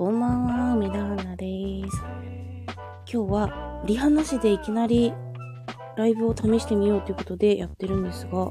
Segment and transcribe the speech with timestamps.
[0.00, 2.02] こんばんは、梅田花です。
[3.06, 5.12] 今日はリハなしでいきなり
[5.94, 8.50] ライブを試してみようということでやってるんですが、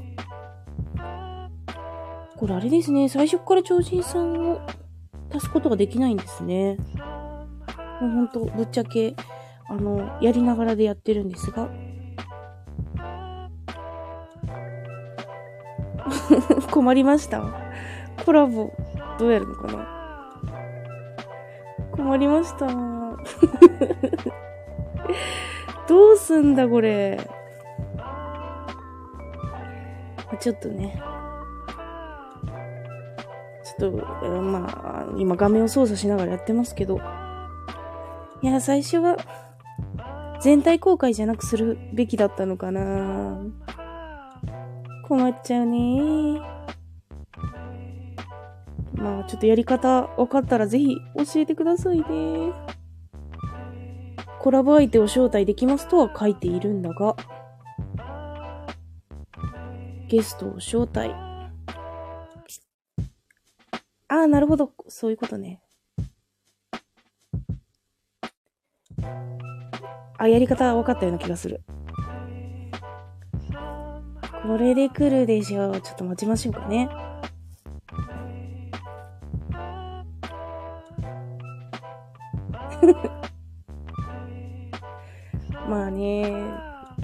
[2.36, 4.60] これあれですね、最初から超人さんを
[5.34, 6.76] 足すことができないんですね。
[8.00, 9.16] もうほんと、ぶっちゃけ、
[9.68, 11.68] あの、やりながらでやってるんですが、
[16.70, 17.42] 困りました。
[18.24, 18.70] コラボ、
[19.18, 19.99] どうやるのかな
[22.00, 22.66] 困りました。
[25.86, 27.20] どうすんだ、これ。
[30.38, 31.02] ちょっとね。
[33.78, 37.00] ちょっと、まあ、今画面を操作しながらやってますけど。
[38.40, 39.18] いや、最初は、
[40.40, 43.42] 全体公開じゃなくするべきだったのかな
[45.06, 46.40] 困っちゃうね
[48.94, 52.04] まあ、ちょっとやり方分かったらぜひ教えてくださいね。
[54.40, 57.14] コラボ相手を招待できますとは書いているんだが、
[60.08, 61.10] ゲストを招待。
[64.08, 64.72] ああ、なるほど。
[64.88, 65.60] そういうことね。
[70.18, 71.62] あ、やり方分かったような気がする。
[74.42, 75.80] これで来るでしょう。
[75.80, 76.88] ちょっと待ちましょうかね。
[85.68, 86.32] まあね、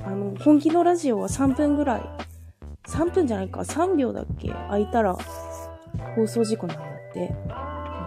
[0.05, 2.03] あの、本気のラジオは3分ぐらい、
[2.89, 4.51] 3分じゃないか、3秒だっけ？
[4.51, 5.17] 空いたら
[6.15, 7.35] 放送事故なんだって。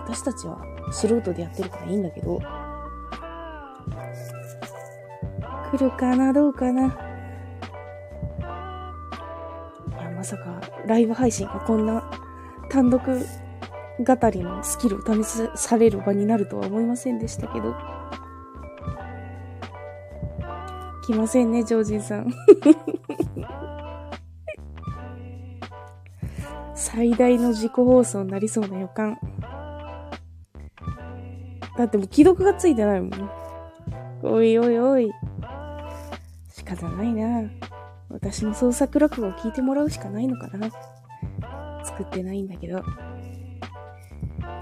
[0.06, 0.59] 私たちは
[0.92, 2.39] 素人でやってるからいいんだけど、
[5.72, 6.33] 来るかな？
[6.33, 6.88] どうかな？
[6.88, 6.89] い
[10.02, 12.09] や、まさか、ライブ配信がこんな
[12.70, 13.00] 単独
[14.03, 17.76] 語りのスキルを試される場になるとは思いませんでしたけど。
[21.05, 22.32] 来ませんね、常人さん。
[26.76, 29.20] 最大の自己放送になりそうな予感。
[31.77, 33.30] だってもう既読がついてないもん。
[34.23, 35.11] おいおいおい。
[36.49, 37.49] 仕方ないな。
[38.09, 40.70] 私の創作落語を聞いてもらうしかないのかな。
[41.83, 42.83] 作ってないんだけど。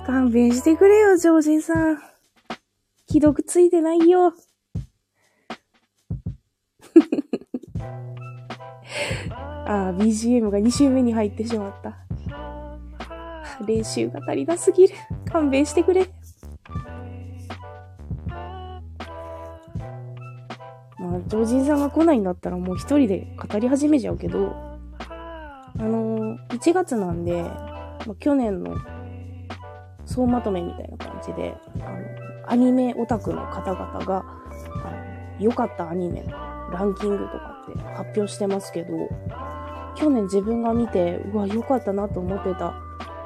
[0.07, 1.97] 勘弁してくれよ、常人さん。
[3.09, 4.27] 既読ついてないよ。
[9.65, 11.97] ああ、BGM が2週目に入ってしまった。
[13.65, 14.95] 練習が足りなすぎる。
[15.29, 16.05] 勘弁してくれ。
[20.99, 24.55] まあ、常人さんが来ないんだったらもう一人で語り始めちゃうけど、
[25.77, 28.77] あのー、1月なんで、まあ、去年の
[30.07, 31.97] 総まとめみたいな感じで、あの、
[32.47, 34.25] アニメオタクの方々が、
[34.83, 36.31] あの、良かったアニメの
[36.71, 39.09] ランキングとかって発表してますけど、
[39.95, 42.73] 去年自分が見て、うわ、良かったなと思ってた、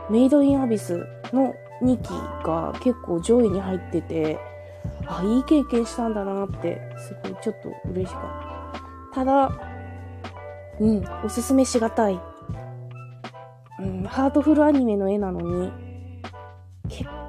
[0.10, 2.10] メイドインアビスの2期
[2.44, 4.40] が結構上位に入ってて、
[5.06, 8.20] あ、いい経験したんだなって、すごいちょっと嬉しか
[9.14, 9.16] った。
[9.16, 9.52] ただ、
[10.80, 12.20] うん、おすすめしがたい。
[13.80, 15.91] うん、ハートフルアニメの絵なのに、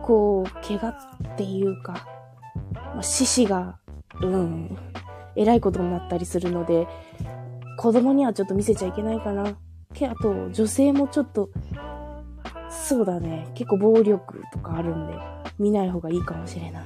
[0.03, 2.09] 結構、怪我っていうか、
[2.75, 3.79] まあ、獅子が、
[4.21, 4.77] うん、
[5.37, 6.89] えらいことになったりするので、
[7.79, 9.57] 子供にはちょっと見せちゃいけないかな。
[9.95, 11.51] け、あと、女性もちょっと、
[12.69, 13.49] そうだね。
[13.55, 15.15] 結構暴力とかあるんで、
[15.61, 16.85] 見ない方がいいかもしれない。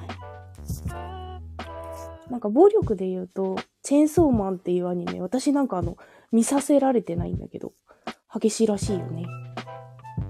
[2.28, 5.96] なんか暴力で言うと、チェーンソーマンっていうアニメ、私なんかあの、
[6.32, 7.72] 見させられてないんだけど、
[8.30, 9.24] 激しいらしいよね。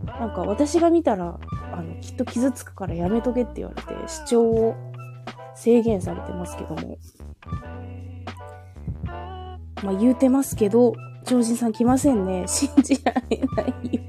[0.06, 1.40] なんか私が見たら、
[1.76, 4.74] あの、きっと傷つくからやめとけって言われて、視聴を
[5.54, 6.98] 制限されてますけども。
[9.82, 10.94] まあ言うてますけど、
[11.24, 12.44] 超人さん来ませんね。
[12.48, 14.02] 信じられないよ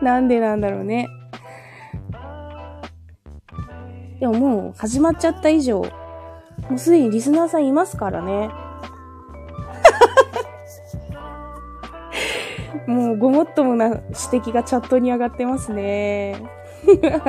[0.00, 1.08] なんでなんだろうね。
[4.20, 5.88] でももう始まっちゃった以上、も
[6.76, 8.50] うすでにリスナーさんいますからね。
[13.22, 14.00] ごもっともな指
[14.48, 16.42] 摘がチャットに上がってますね。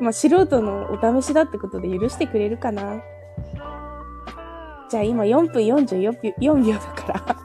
[0.00, 3.02] まあ素人のお試しだってことで許してくれるかな。
[4.88, 7.36] じゃあ今4分44秒だから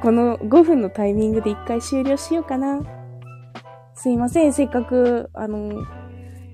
[0.00, 2.80] この5分のタイミングで1回終了しようかな。
[3.92, 4.52] すいません。
[4.54, 5.84] せっかく、あの、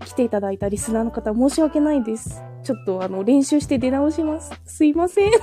[0.05, 2.43] 来ていただいたリスナーの方申し訳ないです。
[2.65, 4.53] ちょっとあの、練習して出直します。
[4.65, 5.31] すいません。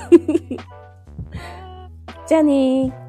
[2.27, 3.06] じゃあねー。